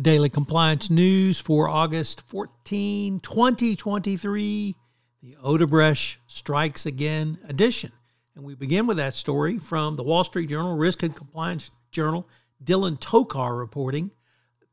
Daily 0.00 0.28
Compliance 0.28 0.90
News 0.90 1.38
for 1.38 1.68
August 1.68 2.20
14, 2.22 3.20
2023, 3.20 4.74
the 5.22 5.36
Odebrecht 5.40 6.16
Strikes 6.26 6.84
Again 6.84 7.38
edition. 7.48 7.92
And 8.34 8.44
we 8.44 8.56
begin 8.56 8.88
with 8.88 8.96
that 8.96 9.14
story 9.14 9.58
from 9.58 9.94
the 9.94 10.02
Wall 10.02 10.24
Street 10.24 10.48
Journal, 10.48 10.76
Risk 10.76 11.04
and 11.04 11.14
Compliance 11.14 11.70
Journal, 11.92 12.28
Dylan 12.62 12.98
Tokar 12.98 13.56
reporting. 13.56 14.10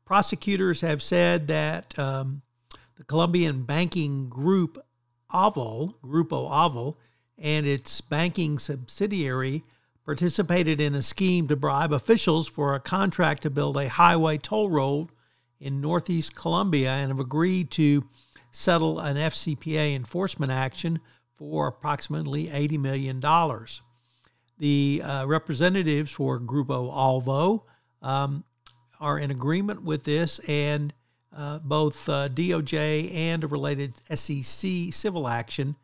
Prosecutors 0.04 0.80
have 0.80 1.00
said 1.00 1.46
that 1.46 1.96
um, 1.96 2.42
the 2.96 3.04
Colombian 3.04 3.62
banking 3.62 4.28
group 4.28 4.76
Aval, 5.32 5.94
Grupo 6.02 6.50
Aval, 6.50 6.96
and 7.38 7.64
its 7.64 8.00
banking 8.00 8.58
subsidiary 8.58 9.62
participated 10.04 10.80
in 10.80 10.94
a 10.94 11.02
scheme 11.02 11.46
to 11.48 11.56
bribe 11.56 11.92
officials 11.92 12.48
for 12.48 12.74
a 12.74 12.80
contract 12.80 13.42
to 13.42 13.50
build 13.50 13.76
a 13.76 13.88
highway 13.88 14.38
toll 14.38 14.68
road 14.68 15.08
in 15.60 15.80
northeast 15.80 16.34
Colombia 16.34 16.90
and 16.90 17.08
have 17.08 17.20
agreed 17.20 17.70
to 17.70 18.04
settle 18.50 18.98
an 18.98 19.16
FCPA 19.16 19.94
enforcement 19.94 20.52
action 20.52 21.00
for 21.36 21.68
approximately 21.68 22.48
$80 22.48 22.78
million. 22.78 23.20
The 24.58 25.02
uh, 25.04 25.26
representatives 25.26 26.12
for 26.12 26.38
Grupo 26.38 26.92
Alvo 26.92 27.64
um, 28.02 28.44
are 29.00 29.18
in 29.18 29.30
agreement 29.30 29.82
with 29.82 30.04
this, 30.04 30.38
and 30.40 30.92
uh, 31.34 31.58
both 31.60 32.08
uh, 32.08 32.28
DOJ 32.28 33.12
and 33.14 33.42
a 33.42 33.46
related 33.46 34.00
SEC 34.14 34.92
civil 34.92 35.26
action 35.26 35.76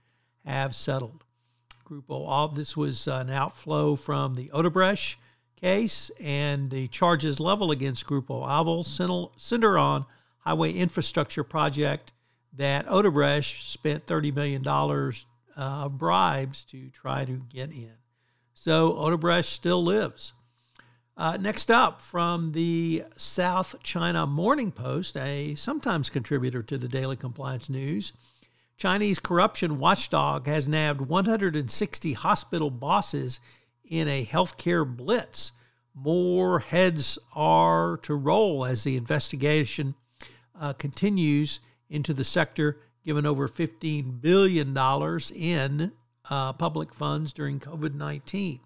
have 0.45 0.77
settled. 0.77 1.25
Grupo 1.89 2.29
Aval, 2.29 2.55
this 2.55 2.77
was 2.77 3.07
an 3.07 3.31
outflow 3.31 3.97
from 3.97 4.35
the 4.35 4.51
Odebrecht 4.53 5.17
case, 5.57 6.11
and 6.21 6.71
the 6.71 6.89
charges 6.89 7.41
level 7.41 7.71
against 7.71 8.07
Grupo 8.07 8.47
Aval 8.47 8.85
center 9.39 9.79
on 9.79 10.05
highway 10.41 10.73
infrastructure 10.73 11.43
project 11.43 12.13
that 12.53 12.87
Odebrecht 12.87 13.71
spent 13.71 14.07
$30 14.07 14.35
million 14.35 14.67
uh, 15.57 15.89
bribes 15.89 16.65
to 16.67 16.91
try 16.91 17.25
to 17.25 17.43
get 17.49 17.71
in. 17.71 17.93
So 18.53 18.93
Odebrecht 18.93 19.47
still 19.47 19.83
lives. 19.83 20.35
Uh, 21.17 21.37
next 21.41 21.71
up, 21.71 22.01
from 22.01 22.53
the 22.53 23.03
South 23.17 23.75
China 23.83 24.27
Morning 24.27 24.71
Post, 24.71 25.17
a 25.17 25.55
sometimes 25.57 26.11
contributor 26.11 26.63
to 26.63 26.79
the 26.79 26.87
Daily 26.87 27.17
Compliance 27.17 27.69
News, 27.69 28.13
Chinese 28.79 29.19
corruption 29.19 29.81
watchdog 29.81 30.47
has 30.47 30.69
nabbed 30.69 31.01
160 31.01 32.13
hospital 32.13 32.71
bosses 32.71 33.41
in 33.85 34.07
a 34.07 34.25
healthcare 34.25 34.87
blitz. 34.87 35.51
More 35.97 36.61
heads 36.61 37.19
are 37.35 37.97
to 38.05 38.15
roll 38.15 38.65
as 38.65 38.85
the 38.85 38.97
investigation 38.97 39.97
uh, 40.59 40.75
continues 40.75 41.59
into 41.91 42.15
the 42.15 42.23
sector, 42.23 42.79
given 43.05 43.27
over 43.27 43.49
$15 43.49 44.21
billion 44.21 44.77
in 45.35 45.93
uh, 46.31 46.53
public 46.53 46.95
funds 46.95 47.33
during 47.33 47.59
COVID 47.59 47.95
19. 47.95 48.61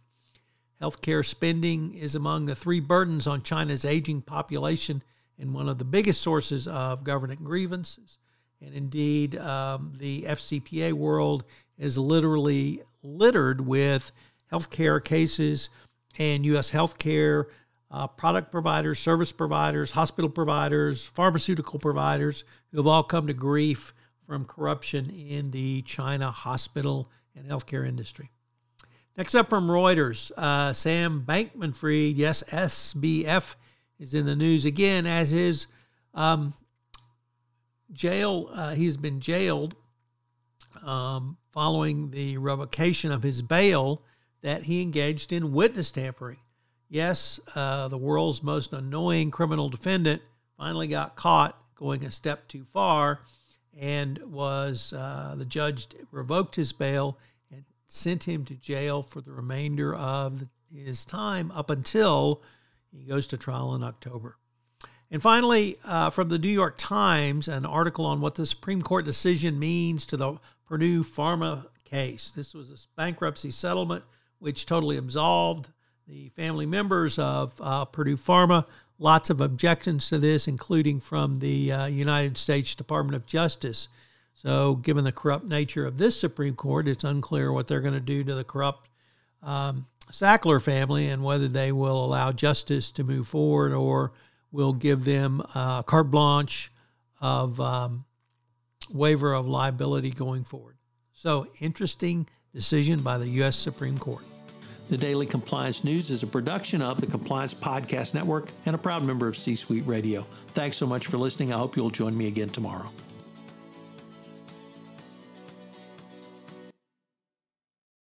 Healthcare 0.82 1.24
spending 1.24 1.94
is 1.94 2.14
among 2.14 2.44
the 2.44 2.54
three 2.54 2.80
burdens 2.80 3.26
on 3.26 3.42
China's 3.42 3.86
aging 3.86 4.20
population 4.20 5.02
and 5.38 5.54
one 5.54 5.70
of 5.70 5.78
the 5.78 5.84
biggest 5.86 6.20
sources 6.20 6.68
of 6.68 7.02
government 7.02 7.42
grievances. 7.42 8.18
And 8.64 8.74
indeed, 8.74 9.36
um, 9.36 9.92
the 9.98 10.22
FCPA 10.22 10.92
world 10.92 11.44
is 11.78 11.98
literally 11.98 12.82
littered 13.02 13.60
with 13.60 14.12
healthcare 14.52 15.02
cases 15.02 15.68
and 16.18 16.44
U.S. 16.46 16.70
healthcare 16.70 17.46
uh, 17.90 18.06
product 18.06 18.50
providers, 18.50 18.98
service 18.98 19.32
providers, 19.32 19.90
hospital 19.90 20.30
providers, 20.30 21.04
pharmaceutical 21.04 21.78
providers 21.78 22.44
who 22.70 22.78
have 22.78 22.86
all 22.86 23.02
come 23.02 23.26
to 23.26 23.34
grief 23.34 23.92
from 24.26 24.44
corruption 24.44 25.10
in 25.10 25.50
the 25.50 25.82
China 25.82 26.30
hospital 26.30 27.10
and 27.36 27.46
healthcare 27.46 27.86
industry. 27.86 28.30
Next 29.16 29.34
up 29.34 29.50
from 29.50 29.68
Reuters, 29.68 30.32
uh, 30.38 30.72
Sam 30.72 31.22
Bankman 31.26 31.76
Fried, 31.76 32.16
yes, 32.16 32.42
SBF 32.44 33.56
is 33.98 34.14
in 34.14 34.24
the 34.24 34.36
news 34.36 34.64
again, 34.64 35.06
as 35.06 35.34
is 35.34 35.66
um, 36.14 36.54
jail. 37.92 38.48
Uh, 38.52 38.74
he's 38.74 38.96
been 38.96 39.20
jailed 39.20 39.74
um, 40.84 41.36
following 41.52 42.10
the 42.10 42.38
revocation 42.38 43.12
of 43.12 43.22
his 43.22 43.42
bail 43.42 44.02
that 44.42 44.64
he 44.64 44.82
engaged 44.82 45.32
in 45.32 45.52
witness 45.52 45.92
tampering. 45.92 46.38
Yes, 46.88 47.40
uh, 47.54 47.88
the 47.88 47.98
world's 47.98 48.42
most 48.42 48.72
annoying 48.72 49.30
criminal 49.30 49.68
defendant 49.68 50.22
finally 50.58 50.88
got 50.88 51.16
caught 51.16 51.58
going 51.74 52.04
a 52.04 52.10
step 52.10 52.48
too 52.48 52.66
far 52.72 53.20
and 53.78 54.18
was 54.18 54.92
uh, 54.92 55.34
the 55.36 55.44
judge 55.44 55.88
revoked 56.10 56.56
his 56.56 56.72
bail 56.72 57.18
and 57.50 57.64
sent 57.86 58.24
him 58.24 58.44
to 58.44 58.54
jail 58.54 59.02
for 59.02 59.20
the 59.20 59.32
remainder 59.32 59.94
of 59.94 60.42
his 60.72 61.04
time 61.04 61.50
up 61.52 61.70
until 61.70 62.42
he 62.90 63.04
goes 63.04 63.26
to 63.28 63.36
trial 63.36 63.74
in 63.74 63.82
October. 63.82 64.36
And 65.12 65.20
finally, 65.20 65.76
uh, 65.84 66.08
from 66.08 66.30
the 66.30 66.38
New 66.38 66.48
York 66.48 66.76
Times, 66.78 67.46
an 67.46 67.66
article 67.66 68.06
on 68.06 68.22
what 68.22 68.36
the 68.36 68.46
Supreme 68.46 68.80
Court 68.80 69.04
decision 69.04 69.58
means 69.58 70.06
to 70.06 70.16
the 70.16 70.38
Purdue 70.66 71.04
Pharma 71.04 71.66
case. 71.84 72.30
This 72.34 72.54
was 72.54 72.70
a 72.70 72.76
bankruptcy 72.96 73.50
settlement 73.50 74.04
which 74.38 74.64
totally 74.64 74.96
absolved 74.96 75.68
the 76.08 76.30
family 76.30 76.64
members 76.64 77.18
of 77.18 77.52
uh, 77.60 77.84
Purdue 77.84 78.16
Pharma. 78.16 78.64
Lots 78.98 79.28
of 79.28 79.42
objections 79.42 80.08
to 80.08 80.18
this, 80.18 80.48
including 80.48 80.98
from 80.98 81.40
the 81.40 81.70
uh, 81.70 81.86
United 81.86 82.38
States 82.38 82.74
Department 82.74 83.14
of 83.14 83.26
Justice. 83.26 83.88
So, 84.32 84.76
given 84.76 85.04
the 85.04 85.12
corrupt 85.12 85.44
nature 85.44 85.84
of 85.84 85.98
this 85.98 86.18
Supreme 86.18 86.54
Court, 86.54 86.88
it's 86.88 87.04
unclear 87.04 87.52
what 87.52 87.68
they're 87.68 87.82
going 87.82 87.92
to 87.92 88.00
do 88.00 88.24
to 88.24 88.34
the 88.34 88.44
corrupt 88.44 88.88
um, 89.42 89.88
Sackler 90.10 90.60
family 90.62 91.08
and 91.08 91.22
whether 91.22 91.48
they 91.48 91.70
will 91.70 92.02
allow 92.02 92.32
justice 92.32 92.90
to 92.92 93.04
move 93.04 93.28
forward 93.28 93.74
or 93.74 94.12
will 94.52 94.72
give 94.72 95.04
them 95.04 95.42
carte 95.52 96.10
blanche 96.10 96.70
of 97.20 97.60
um, 97.60 98.04
waiver 98.92 99.32
of 99.32 99.48
liability 99.48 100.10
going 100.10 100.44
forward. 100.44 100.76
So, 101.12 101.46
interesting 101.60 102.28
decision 102.54 103.00
by 103.00 103.18
the 103.18 103.28
U.S. 103.28 103.56
Supreme 103.56 103.98
Court. 103.98 104.24
The 104.90 104.98
Daily 104.98 105.26
Compliance 105.26 105.84
News 105.84 106.10
is 106.10 106.22
a 106.22 106.26
production 106.26 106.82
of 106.82 107.00
the 107.00 107.06
Compliance 107.06 107.54
Podcast 107.54 108.12
Network 108.12 108.50
and 108.66 108.74
a 108.74 108.78
proud 108.78 109.04
member 109.04 109.26
of 109.26 109.38
C 109.38 109.54
Suite 109.54 109.86
Radio. 109.86 110.26
Thanks 110.48 110.76
so 110.76 110.86
much 110.86 111.06
for 111.06 111.16
listening. 111.16 111.52
I 111.52 111.58
hope 111.58 111.76
you'll 111.76 111.90
join 111.90 112.16
me 112.16 112.26
again 112.26 112.48
tomorrow. 112.48 112.90